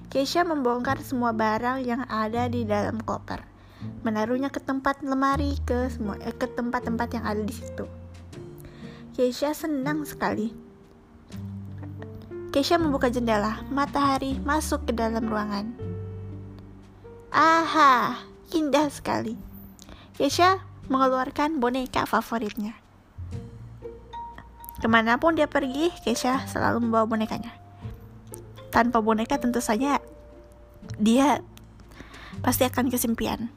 Keisha 0.09 0.47
membongkar 0.47 1.03
semua 1.03 1.35
barang 1.35 1.85
yang 1.85 2.07
ada 2.07 2.47
di 2.47 2.65
dalam 2.65 3.03
koper, 3.03 3.43
menaruhnya 4.07 4.49
ke 4.49 4.63
tempat 4.63 5.03
lemari 5.03 5.59
ke 5.67 5.91
semua 5.91 6.17
eh, 6.23 6.33
ke 6.33 6.47
tempat-tempat 6.47 7.09
yang 7.21 7.25
ada 7.27 7.43
di 7.43 7.55
situ. 7.55 7.85
Keisha 9.15 9.53
senang 9.55 10.07
sekali 10.07 10.64
Keisha 12.55 12.79
membuka 12.79 13.11
jendela, 13.11 13.67
matahari 13.67 14.39
masuk 14.47 14.87
ke 14.87 14.95
dalam 14.95 15.27
ruangan. 15.27 15.75
Aha, 17.35 18.23
indah 18.55 18.87
sekali. 18.95 19.35
Keisha 20.15 20.63
mengeluarkan 20.87 21.59
boneka 21.59 22.07
favoritnya. 22.07 22.79
Ke 24.79 24.87
mana 24.87 25.19
pun 25.19 25.35
dia 25.35 25.51
pergi, 25.51 25.91
Keisha 26.07 26.47
selalu 26.47 26.87
membawa 26.87 27.11
bonekanya. 27.11 27.51
Tanpa 28.71 29.03
boneka 29.03 29.35
tentu 29.35 29.59
saja 29.59 29.99
dia 30.95 31.43
pasti 32.39 32.71
akan 32.71 32.87
kesimpian. 32.87 33.51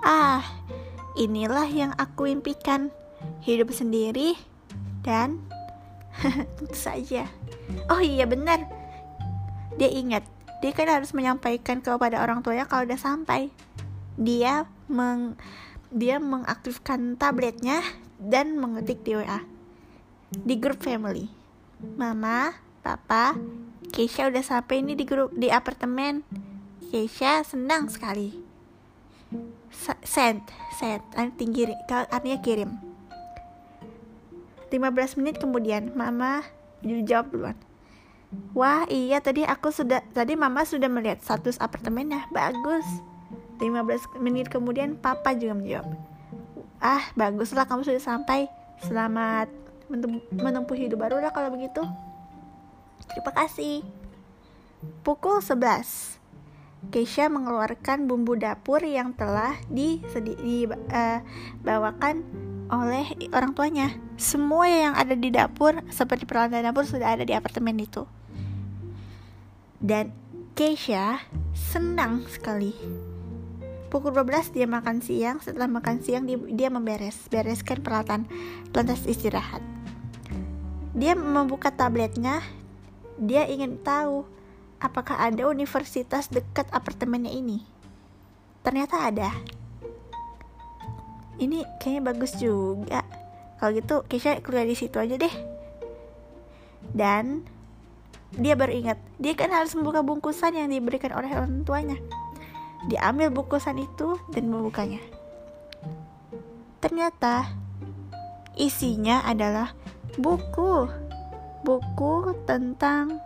Ah, 0.00 0.40
inilah 1.20 1.68
yang 1.68 1.92
aku 2.00 2.32
impikan. 2.32 2.88
Hidup 3.44 3.76
sendiri 3.76 4.40
dan 5.04 5.51
tentu 6.56 6.74
saja. 6.76 7.26
Oh 7.90 8.00
iya 8.00 8.24
benar. 8.24 8.66
Dia 9.76 9.88
ingat, 9.88 10.24
dia 10.60 10.72
kan 10.76 10.88
harus 10.88 11.16
menyampaikan 11.16 11.80
kepada 11.80 12.22
orang 12.22 12.44
tuanya 12.44 12.68
kalau 12.68 12.86
udah 12.86 13.00
sampai. 13.00 13.50
Dia 14.20 14.68
meng 14.86 15.36
dia 15.92 16.16
mengaktifkan 16.16 17.20
tabletnya 17.20 17.84
dan 18.16 18.56
mengetik 18.56 19.04
di 19.04 19.16
WA 19.16 19.44
di 20.32 20.56
grup 20.56 20.80
family. 20.80 21.28
Mama, 21.82 22.56
Papa, 22.80 23.36
Keisha 23.92 24.30
udah 24.30 24.40
sampai 24.40 24.80
ini 24.80 24.96
di 24.96 25.04
grup 25.04 25.34
di 25.36 25.52
apartemen. 25.52 26.24
Keisha 26.92 27.44
senang 27.44 27.88
sekali 27.88 28.52
send 30.04 30.44
send 30.76 31.30
tinggi 31.40 31.68
artinya 31.88 32.38
kirim 32.44 32.70
15 34.72 35.20
menit 35.20 35.36
kemudian 35.36 35.92
mama 35.92 36.40
jawab 36.80 37.28
duluan. 37.28 37.58
Wah 38.56 38.88
iya 38.88 39.20
tadi 39.20 39.44
aku 39.44 39.68
sudah 39.68 40.00
tadi 40.16 40.32
mama 40.32 40.64
sudah 40.64 40.88
melihat 40.88 41.20
status 41.20 41.60
apartemennya. 41.60 42.24
Bagus. 42.32 42.88
15 43.60 44.16
menit 44.24 44.48
kemudian 44.48 44.96
papa 44.96 45.36
juga 45.36 45.60
menjawab. 45.60 45.92
Ah 46.80 47.04
baguslah 47.12 47.68
kamu 47.68 47.84
sudah 47.84 48.00
sampai. 48.00 48.48
Selamat 48.80 49.52
menempuh 50.32 50.74
hidup 50.74 51.04
baru 51.04 51.20
lah 51.20 51.36
kalau 51.36 51.52
begitu. 51.52 51.84
Terima 53.12 53.32
kasih. 53.36 53.84
Pukul 55.04 55.38
11 55.38 56.22
Keisha 56.90 57.30
mengeluarkan 57.30 58.10
bumbu 58.10 58.34
dapur 58.34 58.82
yang 58.82 59.14
telah 59.14 59.54
dibawakan 59.70 62.26
uh, 62.26 62.51
oleh 62.72 63.04
orang 63.36 63.52
tuanya. 63.52 63.92
Semua 64.16 64.64
yang 64.64 64.96
ada 64.96 65.12
di 65.12 65.28
dapur, 65.28 65.76
seperti 65.92 66.24
peralatan 66.24 66.64
dapur, 66.64 66.88
sudah 66.88 67.12
ada 67.12 67.28
di 67.28 67.36
apartemen 67.36 67.76
itu. 67.76 68.08
Dan 69.76 70.16
Keisha 70.56 71.20
senang 71.52 72.24
sekali. 72.32 72.72
Pukul 73.92 74.16
12 74.16 74.56
dia 74.56 74.64
makan 74.64 75.04
siang, 75.04 75.44
setelah 75.44 75.68
makan 75.68 76.00
siang 76.00 76.24
dia 76.28 76.68
memberes, 76.72 77.28
bereskan 77.28 77.84
peralatan, 77.84 78.24
lantas 78.72 79.04
istirahat. 79.04 79.60
Dia 80.96 81.12
membuka 81.12 81.68
tabletnya, 81.68 82.40
dia 83.20 83.44
ingin 83.44 83.76
tahu 83.84 84.24
apakah 84.80 85.20
ada 85.20 85.44
universitas 85.44 86.32
dekat 86.32 86.68
apartemennya 86.72 87.32
ini? 87.36 87.64
Ternyata 88.64 89.12
ada. 89.12 89.30
Ini 91.40 91.64
kayaknya 91.80 92.02
bagus 92.12 92.32
juga. 92.36 93.00
Kalau 93.56 93.70
gitu, 93.72 94.02
Keisha 94.10 94.36
kuliah 94.42 94.66
di 94.66 94.74
situ 94.74 94.98
aja 94.98 95.14
deh. 95.14 95.34
Dan 96.92 97.46
dia 98.34 98.58
baru 98.58 98.72
ingat, 98.72 98.98
dia 99.20 99.36
kan 99.36 99.52
harus 99.52 99.76
membuka 99.76 100.00
bungkusan 100.02 100.56
yang 100.56 100.68
diberikan 100.72 101.14
oleh 101.14 101.30
orang 101.30 101.62
tuanya. 101.62 101.96
Diambil 102.90 103.30
bungkusan 103.30 103.78
itu 103.78 104.18
dan 104.34 104.50
membukanya. 104.50 104.98
Ternyata 106.82 107.54
isinya 108.58 109.22
adalah 109.22 109.76
buku. 110.18 110.90
Buku 111.62 112.34
tentang 112.42 113.22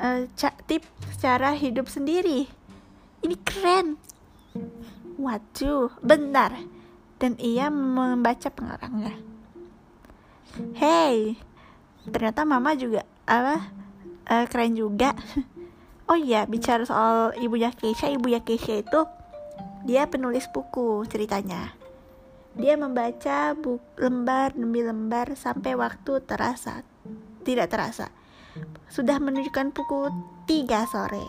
uh, 0.00 0.24
tip 0.64 0.82
cara 1.20 1.52
hidup 1.52 1.92
sendiri. 1.92 2.48
Ini 3.20 3.36
keren. 3.44 4.00
Waduh, 5.18 5.94
benar. 6.02 6.58
Dan 7.18 7.38
ia 7.38 7.70
membaca 7.70 8.50
pengarangnya. 8.50 9.14
Hey, 10.74 11.38
ternyata 12.10 12.46
mama 12.46 12.78
juga 12.78 13.02
apa 13.26 13.70
uh, 14.28 14.44
keren 14.48 14.76
juga. 14.76 15.14
Oh 16.04 16.20
iya, 16.20 16.44
bicara 16.44 16.84
soal 16.84 17.32
ibunya 17.40 17.72
Keisha, 17.72 18.12
ibunya 18.12 18.44
Keisha 18.44 18.76
itu 18.84 19.08
dia 19.88 20.04
penulis 20.04 20.44
buku 20.52 21.00
ceritanya. 21.08 21.72
Dia 22.60 22.76
membaca 22.76 23.56
buku 23.56 23.80
lembar 23.96 24.52
demi 24.52 24.84
lembar 24.84 25.32
sampai 25.32 25.72
waktu 25.72 26.20
terasa 26.28 26.84
tidak 27.40 27.72
terasa 27.72 28.12
sudah 28.90 29.18
menunjukkan 29.18 29.74
pukul 29.74 30.10
3 30.46 30.86
sore. 30.86 31.26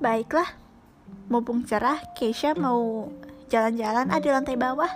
Baiklah, 0.00 0.48
mumpung 1.28 1.64
cerah, 1.64 2.00
Keisha 2.16 2.52
mau 2.56 3.08
jalan-jalan 3.48 4.10
ada 4.10 4.28
lantai 4.28 4.56
bawah. 4.56 4.90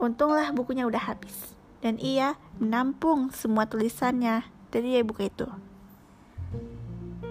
Untunglah 0.00 0.50
bukunya 0.54 0.88
udah 0.88 1.12
habis. 1.12 1.54
Dan 1.80 1.96
ia 1.96 2.36
menampung 2.60 3.32
semua 3.32 3.64
tulisannya 3.64 4.44
dari 4.68 5.00
buku 5.00 5.32
itu. 5.32 5.48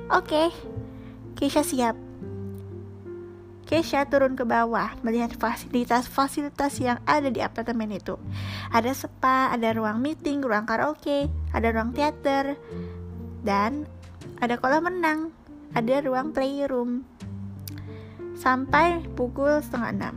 Oke, 0.10 0.50
okay, 0.50 0.50
Keisha 1.38 1.62
siap 1.62 2.10
Keisha 3.70 4.02
turun 4.10 4.34
ke 4.34 4.42
bawah 4.50 4.98
melihat 5.06 5.30
fasilitas-fasilitas 5.38 6.82
yang 6.82 6.98
ada 7.06 7.30
di 7.30 7.38
apartemen 7.38 7.94
itu. 7.94 8.18
Ada 8.74 8.98
spa, 8.98 9.54
ada 9.54 9.70
ruang 9.78 10.02
meeting, 10.02 10.42
ruang 10.42 10.66
karaoke, 10.66 11.30
ada 11.54 11.70
ruang 11.70 11.94
teater, 11.94 12.58
dan 13.46 13.86
ada 14.42 14.58
kolam 14.58 14.90
renang, 14.90 15.30
ada 15.78 16.02
ruang 16.02 16.34
playroom. 16.34 17.06
Sampai 18.40 19.04
pukul 19.20 19.60
setengah 19.60 19.92
enam. 19.92 20.16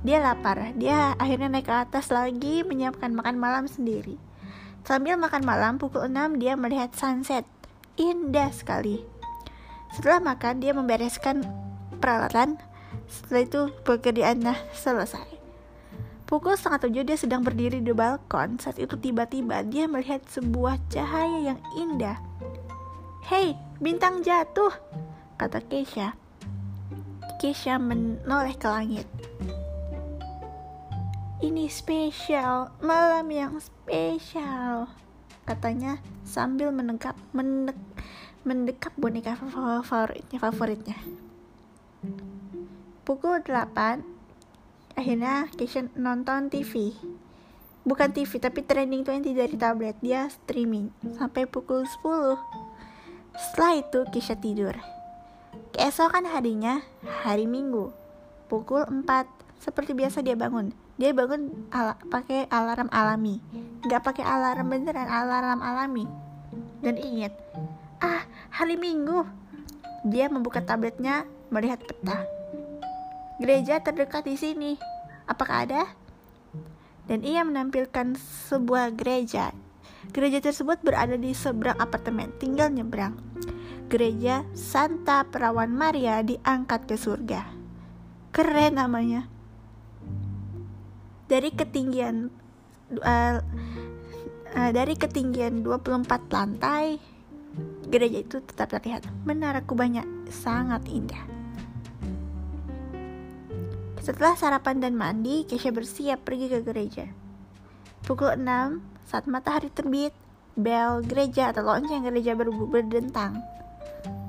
Dia 0.00 0.24
lapar, 0.24 0.72
dia 0.80 1.12
akhirnya 1.20 1.52
naik 1.52 1.68
ke 1.68 1.74
atas 1.76 2.08
lagi 2.08 2.64
menyiapkan 2.64 3.12
makan 3.12 3.36
malam 3.36 3.68
sendiri. 3.68 4.16
Sambil 4.88 5.20
makan 5.20 5.44
malam, 5.44 5.76
pukul 5.76 6.08
6 6.08 6.40
dia 6.40 6.56
melihat 6.56 6.88
sunset. 6.96 7.44
Indah 8.00 8.48
sekali. 8.48 9.04
Setelah 9.92 10.32
makan, 10.32 10.64
dia 10.64 10.72
membereskan 10.72 11.44
peralatan 12.00 12.56
setelah 13.04 13.44
itu 13.44 13.60
pekerjaannya 13.84 14.56
selesai. 14.72 15.28
Pukul 16.24 16.56
setengah 16.56 16.88
tujuh 16.88 17.04
dia 17.04 17.18
sedang 17.20 17.44
berdiri 17.44 17.84
di 17.84 17.92
balkon. 17.92 18.56
Saat 18.56 18.80
itu 18.80 18.96
tiba-tiba 18.96 19.60
dia 19.68 19.84
melihat 19.84 20.24
sebuah 20.32 20.80
cahaya 20.88 21.52
yang 21.52 21.60
indah. 21.76 22.16
Hei, 23.28 23.52
bintang 23.84 24.24
jatuh, 24.24 24.72
kata 25.36 25.60
Keisha. 25.68 26.16
Keisha 27.40 27.80
menoleh 27.80 28.52
ke 28.52 28.68
langit. 28.68 29.08
Ini 31.40 31.72
spesial, 31.72 32.68
malam 32.84 33.32
yang 33.32 33.56
spesial, 33.56 34.92
katanya 35.48 35.96
sambil 36.20 36.68
menekap 36.68 37.16
mendek, 37.32 37.80
mendekap 38.44 38.92
boneka 39.00 39.40
favoritnya 39.40 40.36
favoritnya. 40.36 41.00
Pukul 43.08 43.40
8 43.40 45.00
akhirnya 45.00 45.48
Keisha 45.56 45.88
nonton 45.96 46.52
TV 46.52 46.92
bukan 47.88 48.12
TV 48.12 48.36
tapi 48.36 48.60
trending 48.68 49.00
20 49.00 49.32
dari 49.32 49.56
tablet 49.56 49.96
dia 50.04 50.28
streaming. 50.28 50.92
Sampai 51.16 51.48
pukul 51.48 51.88
10 51.88 52.36
setelah 53.32 53.80
itu 53.80 54.04
Keisha 54.12 54.36
tidur 54.36 54.99
keesokan 55.74 56.26
harinya 56.28 56.82
hari 57.24 57.46
Minggu 57.46 57.92
pukul 58.50 58.82
4 58.86 59.06
seperti 59.60 59.94
biasa 59.94 60.20
dia 60.24 60.34
bangun 60.34 60.74
dia 61.00 61.16
bangun 61.16 61.50
ala, 61.72 61.96
pakai 62.10 62.50
alarm 62.50 62.92
alami 62.92 63.40
nggak 63.86 64.02
pakai 64.04 64.24
alarm 64.26 64.68
beneran 64.68 65.08
alarm 65.08 65.60
alami 65.62 66.04
dan 66.82 66.98
ingat 66.98 67.32
ah 68.02 68.26
hari 68.50 68.74
Minggu 68.76 69.24
dia 70.06 70.26
membuka 70.32 70.64
tabletnya 70.64 71.28
melihat 71.52 71.80
peta 71.84 72.40
Gereja 73.40 73.80
terdekat 73.80 74.28
di 74.28 74.36
sini. 74.36 74.76
Apakah 75.24 75.64
ada? 75.64 75.88
Dan 77.08 77.24
ia 77.24 77.40
menampilkan 77.40 78.12
sebuah 78.52 78.92
gereja. 78.92 79.56
Gereja 80.12 80.44
tersebut 80.44 80.76
berada 80.84 81.16
di 81.16 81.32
seberang 81.32 81.80
apartemen, 81.80 82.28
tinggal 82.36 82.68
nyebrang. 82.68 83.16
Gereja 83.90 84.46
Santa 84.54 85.26
Perawan 85.26 85.74
Maria 85.74 86.22
diangkat 86.22 86.86
ke 86.86 86.94
surga. 86.94 87.42
Keren 88.30 88.78
namanya. 88.78 89.26
Dari 91.26 91.50
ketinggian 91.50 92.30
uh, 93.02 93.42
uh, 94.54 94.70
dari 94.70 94.94
ketinggian 94.94 95.66
24 95.66 96.06
lantai, 96.30 97.02
gereja 97.90 98.22
itu 98.22 98.38
tetap 98.46 98.70
terlihat. 98.70 99.10
Menara 99.26 99.58
kubahnya 99.66 100.06
sangat 100.30 100.86
indah. 100.86 101.26
Setelah 103.98 104.38
sarapan 104.38 104.78
dan 104.78 104.94
mandi, 104.94 105.42
Keisha 105.50 105.74
bersiap 105.74 106.22
pergi 106.22 106.46
ke 106.46 106.62
gereja. 106.62 107.10
Pukul 108.06 108.38
6, 108.38 108.78
saat 109.10 109.26
matahari 109.26 109.68
terbit, 109.68 110.14
bel 110.54 111.02
gereja 111.02 111.50
atau 111.50 111.66
lonceng 111.66 112.06
gereja 112.06 112.38
ber 112.38 112.54
berdentang. 112.54 113.59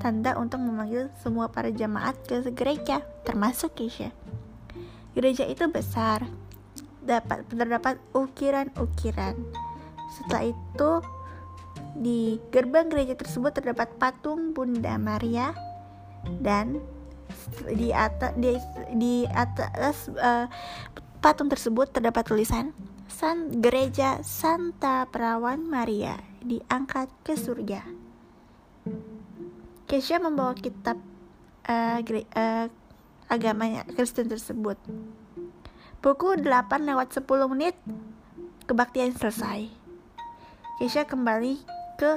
Tanda 0.02 0.34
untuk 0.34 0.58
memanggil 0.58 1.14
semua 1.22 1.46
para 1.46 1.70
jemaat 1.70 2.18
ke 2.26 2.42
gereja, 2.50 3.06
termasuk 3.22 3.78
Keisha. 3.78 4.10
Gereja 5.14 5.46
itu 5.46 5.68
besar, 5.70 6.26
dapat 7.02 7.46
terdapat 7.46 7.98
ukiran-ukiran. 8.14 9.38
Setelah 10.18 10.50
itu 10.50 10.90
di 11.92 12.40
gerbang 12.48 12.88
gereja 12.88 13.14
tersebut 13.14 13.52
terdapat 13.52 13.92
patung 14.00 14.56
Bunda 14.56 14.96
Maria 14.96 15.52
dan 16.40 16.80
di 17.68 17.92
atas 17.92 18.32
di, 18.38 18.56
di 18.96 19.14
atas 19.28 20.08
uh, 20.08 20.48
patung 21.20 21.52
tersebut 21.52 21.92
terdapat 21.92 22.24
tulisan 22.24 22.72
San 23.12 23.60
Gereja 23.60 24.24
Santa 24.24 25.04
Perawan 25.06 25.62
Maria 25.68 26.16
diangkat 26.40 27.12
ke 27.22 27.36
surga. 27.36 28.01
Kesha 29.92 30.16
membawa 30.16 30.56
kitab 30.56 30.96
uh, 31.68 32.00
uh, 32.00 32.66
agamanya 33.28 33.84
Kristen 33.92 34.24
tersebut. 34.24 34.80
Pukul 36.00 36.40
8 36.40 36.88
lewat 36.88 37.12
10 37.12 37.28
menit 37.52 37.76
kebaktian 38.64 39.12
selesai. 39.12 39.68
Kesha 40.80 41.04
kembali 41.04 41.60
ke 42.00 42.16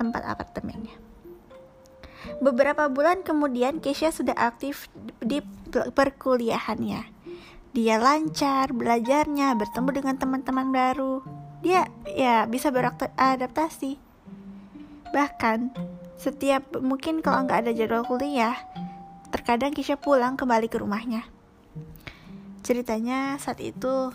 tempat 0.00 0.24
apartemennya. 0.24 0.96
Beberapa 2.40 2.88
bulan 2.88 3.28
kemudian 3.28 3.84
Kesha 3.84 4.08
sudah 4.08 4.32
aktif 4.40 4.88
di 5.20 5.44
perkuliahannya. 5.68 7.04
Dia 7.76 8.00
lancar 8.00 8.72
belajarnya, 8.72 9.52
bertemu 9.52 9.88
dengan 9.92 10.16
teman-teman 10.16 10.72
baru. 10.72 11.20
Dia 11.60 11.92
ya 12.08 12.48
bisa 12.48 12.72
beradaptasi. 12.72 14.00
Bahkan 15.12 15.58
setiap 16.20 16.76
mungkin 16.84 17.24
kalau 17.24 17.48
nggak 17.48 17.64
ada 17.64 17.72
jadwal 17.72 18.04
kuliah, 18.04 18.52
terkadang 19.32 19.72
Kisha 19.72 19.96
pulang 19.96 20.36
kembali 20.36 20.68
ke 20.68 20.76
rumahnya. 20.76 21.24
Ceritanya 22.60 23.40
saat 23.40 23.56
itu 23.64 24.12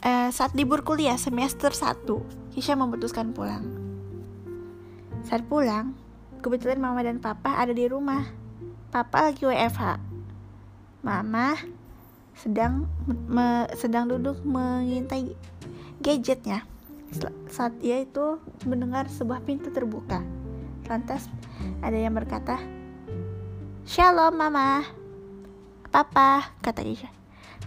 eh, 0.00 0.32
saat 0.32 0.56
libur 0.56 0.80
kuliah 0.80 1.20
semester 1.20 1.76
1, 1.76 2.56
Kisha 2.56 2.72
memutuskan 2.72 3.36
pulang. 3.36 3.68
Saat 5.28 5.44
pulang, 5.44 5.92
kebetulan 6.40 6.80
mama 6.80 7.04
dan 7.04 7.20
papa 7.20 7.60
ada 7.60 7.76
di 7.76 7.84
rumah. 7.84 8.24
Papa 8.88 9.28
lagi 9.28 9.44
WFH. 9.44 10.00
Mama 11.04 11.52
sedang 12.32 12.88
me, 13.28 13.68
sedang 13.76 14.08
duduk 14.08 14.40
mengintai 14.40 15.36
gadgetnya 16.00 16.64
saat 17.48 17.72
ia 17.80 18.02
itu 18.02 18.40
mendengar 18.66 19.06
sebuah 19.08 19.40
pintu 19.46 19.70
terbuka. 19.70 20.35
Lantas 20.86 21.26
ada 21.82 21.98
yang 21.98 22.14
berkata, 22.14 22.62
Shalom 23.86 24.34
mama. 24.34 24.82
Papa, 25.90 26.50
kata 26.62 26.82
Keisha 26.82 27.10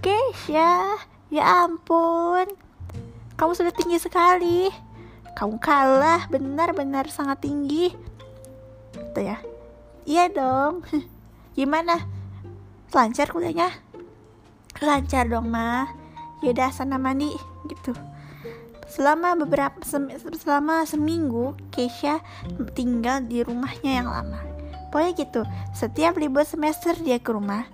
Keisha, 0.03 0.99
ya 1.32 1.43
ampun. 1.63 2.47
Kamu 3.39 3.51
sudah 3.55 3.71
tinggi 3.71 3.99
sekali. 3.99 4.67
Kamu 5.36 5.60
kalah, 5.63 6.27
benar-benar 6.27 7.08
sangat 7.08 7.43
tinggi. 7.43 7.95
Gitu 8.91 9.19
ya. 9.23 9.39
Iya 10.03 10.27
dong. 10.27 10.84
Gimana? 11.58 12.03
Lancar 12.91 13.32
kuliahnya? 13.32 13.71
Lancar 14.84 15.32
dong 15.32 15.47
ma. 15.47 15.88
Yaudah 16.43 16.71
sana 16.71 16.95
mandi 16.95 17.36
Gitu 17.67 17.91
Selama 18.89 19.38
beberapa 19.38 19.78
selama 20.34 20.82
seminggu, 20.89 21.54
Keisha 21.69 22.25
tinggal 22.73 23.21
di 23.21 23.45
rumahnya 23.45 24.02
yang 24.02 24.10
lama. 24.10 24.41
Pokoknya 24.89 25.13
gitu, 25.13 25.41
setiap 25.78 26.17
libur 26.17 26.41
semester 26.41 26.97
dia 26.97 27.21
ke 27.21 27.30
rumah 27.30 27.69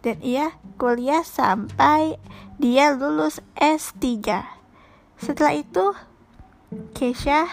dan 0.00 0.16
ia 0.24 0.56
kuliah 0.80 1.20
sampai 1.20 2.16
dia 2.56 2.96
lulus 2.96 3.44
S3. 3.60 4.24
Setelah 5.20 5.52
itu, 5.52 5.92
Keisha 6.96 7.52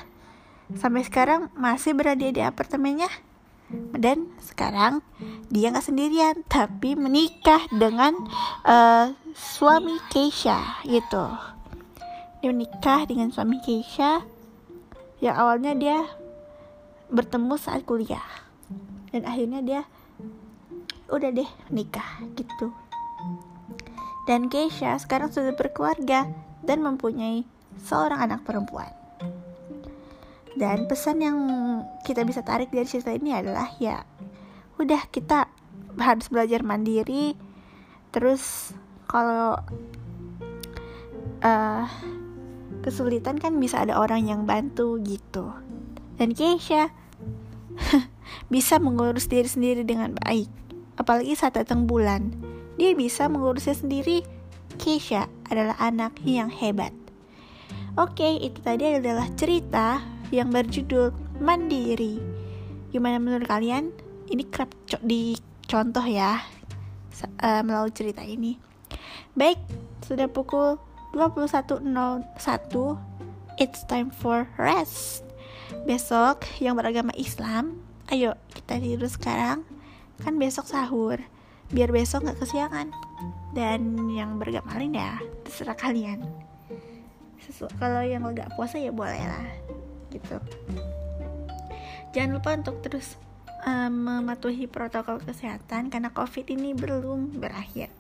sampai 0.79 1.03
sekarang 1.03 1.51
masih 1.59 1.91
berada 1.91 2.23
di 2.23 2.39
apartemennya 2.39 3.11
dan 3.93 4.29
sekarang 4.39 5.01
dia 5.49 5.73
nggak 5.73 5.85
sendirian 5.85 6.45
tapi 6.45 6.93
menikah 6.93 7.61
dengan 7.73 8.13
uh, 8.65 9.11
suami 9.33 9.97
Keisha 10.13 10.81
gitu 10.85 11.52
dia 12.43 12.51
menikah 12.51 13.07
dengan 13.07 13.31
suami 13.31 13.63
Keisha 13.63 14.19
yang 15.23 15.39
awalnya 15.39 15.71
dia 15.79 16.03
bertemu 17.07 17.55
saat 17.55 17.87
kuliah. 17.87 18.27
Dan 19.15 19.23
akhirnya 19.23 19.63
dia 19.63 19.81
udah 21.07 21.31
deh 21.31 21.47
nikah 21.71 22.19
gitu. 22.35 22.75
Dan 24.27 24.51
Keisha 24.51 24.99
sekarang 24.99 25.31
sudah 25.31 25.55
berkeluarga 25.55 26.27
dan 26.67 26.83
mempunyai 26.83 27.47
seorang 27.79 28.19
anak 28.19 28.43
perempuan. 28.43 28.91
Dan 30.59 30.83
pesan 30.91 31.23
yang 31.23 31.39
kita 32.03 32.27
bisa 32.27 32.43
tarik 32.43 32.75
dari 32.75 32.83
cerita 32.83 33.15
ini 33.15 33.31
adalah 33.31 33.71
ya 33.79 34.03
udah 34.83 35.07
kita 35.15 35.47
harus 35.95 36.27
belajar 36.27 36.59
mandiri. 36.59 37.39
Terus 38.11 38.75
kalau 39.07 39.55
uh, 41.39 41.87
kesulitan 42.83 43.39
kan 43.39 43.55
bisa 43.57 43.79
ada 43.79 43.95
orang 43.97 44.27
yang 44.27 44.43
bantu 44.43 44.99
gitu. 45.01 45.55
Dan 46.19 46.35
Keisha 46.35 46.91
bisa 48.53 48.77
mengurus 48.77 49.25
diri 49.31 49.47
sendiri 49.47 49.81
dengan 49.87 50.13
baik 50.19 50.51
apalagi 50.97 51.33
saat 51.33 51.57
datang 51.57 51.89
bulan. 51.89 52.29
Dia 52.77 52.93
bisa 52.97 53.29
mengurusnya 53.29 53.77
sendiri. 53.77 54.25
Keisha 54.77 55.29
adalah 55.47 55.77
anak 55.77 56.17
yang 56.25 56.49
hebat. 56.49 56.91
Oke 57.93 58.41
itu 58.41 58.57
tadi 58.65 58.97
adalah 58.97 59.29
cerita 59.37 60.01
yang 60.33 60.49
berjudul 60.49 61.13
Mandiri. 61.37 62.17
Gimana 62.89 63.21
menurut 63.21 63.45
kalian? 63.45 63.93
Ini 64.29 64.49
kerap 64.49 64.73
dicontoh 65.05 66.01
ya 66.09 66.41
uh, 67.37 67.61
melalui 67.61 67.93
cerita 67.93 68.25
ini. 68.25 68.57
Baik 69.37 69.61
sudah 70.01 70.25
pukul 70.25 70.81
21.01 71.13 71.93
It's 73.61 73.85
time 73.85 74.09
for 74.09 74.49
rest. 74.57 75.21
Besok 75.85 76.41
yang 76.57 76.73
beragama 76.73 77.13
Islam 77.13 77.85
Ayo 78.09 78.33
kita 78.49 78.81
tidur 78.81 79.05
sekarang. 79.05 79.61
Kan 80.25 80.41
besok 80.41 80.65
sahur 80.65 81.21
Biar 81.69 81.93
besok 81.93 82.25
gak 82.25 82.41
kesiangan. 82.41 82.89
Dan 83.53 84.09
yang 84.09 84.41
beragama 84.41 84.73
lain 84.73 84.97
ya 84.97 85.21
Terserah 85.45 85.77
kalian. 85.77 86.25
Kalau 87.77 88.01
yang 88.01 88.25
gak 88.33 88.57
puasa 88.57 88.81
ya 88.81 88.89
boleh 88.89 89.21
lah 89.21 89.45
Gitu. 90.09 90.41
Jangan 92.17 92.31
lupa 92.33 92.57
untuk 92.57 92.81
terus 92.81 93.21
um, 93.69 93.93
mematuhi 94.01 94.65
protokol 94.65 95.21
kesehatan 95.21 95.93
Karena 95.93 96.09
covid 96.09 96.49
ini 96.49 96.73
belum 96.73 97.37
berakhir. 97.37 97.93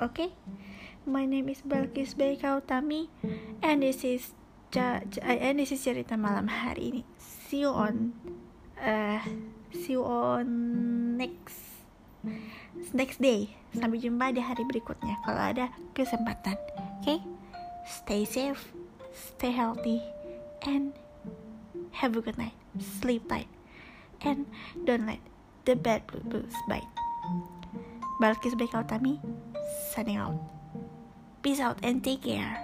Oke? 0.00 0.24
okay? 0.24 0.30
My 1.06 1.22
name 1.22 1.54
is 1.54 1.62
Balkis 1.62 2.18
Baikautami 2.18 3.06
and 3.62 3.78
this 3.78 4.02
is 4.02 4.34
and 4.74 5.54
this 5.54 5.70
is 5.70 5.78
cerita 5.78 6.18
malam 6.18 6.50
hari 6.50 6.90
ini. 6.90 7.02
See 7.22 7.62
you 7.62 7.70
on 7.70 8.10
uh, 8.74 9.22
see 9.70 9.94
you 9.94 10.02
on 10.02 10.50
next 11.14 11.86
next 12.90 13.22
day. 13.22 13.54
Sampai 13.70 14.02
jumpa 14.02 14.34
di 14.34 14.42
hari 14.42 14.66
berikutnya 14.66 15.22
kalau 15.22 15.46
ada 15.46 15.70
kesempatan. 15.94 16.58
Oke? 16.98 17.06
Okay? 17.06 17.18
Stay 17.86 18.26
safe, 18.26 18.74
stay 19.14 19.54
healthy 19.54 20.02
and 20.66 20.90
have 22.02 22.18
a 22.18 22.20
good 22.20 22.34
night. 22.34 22.58
Sleep 22.82 23.22
tight 23.30 23.46
and 24.26 24.42
don't 24.82 25.06
let 25.06 25.22
the 25.70 25.78
bad 25.78 26.02
blues 26.26 26.58
bite. 26.66 26.90
Balkis 28.18 28.58
Baikautami 28.58 29.22
signing 29.94 30.18
out. 30.18 30.55
Peace 31.46 31.60
out 31.60 31.78
and 31.84 32.02
take 32.02 32.24
care. 32.24 32.58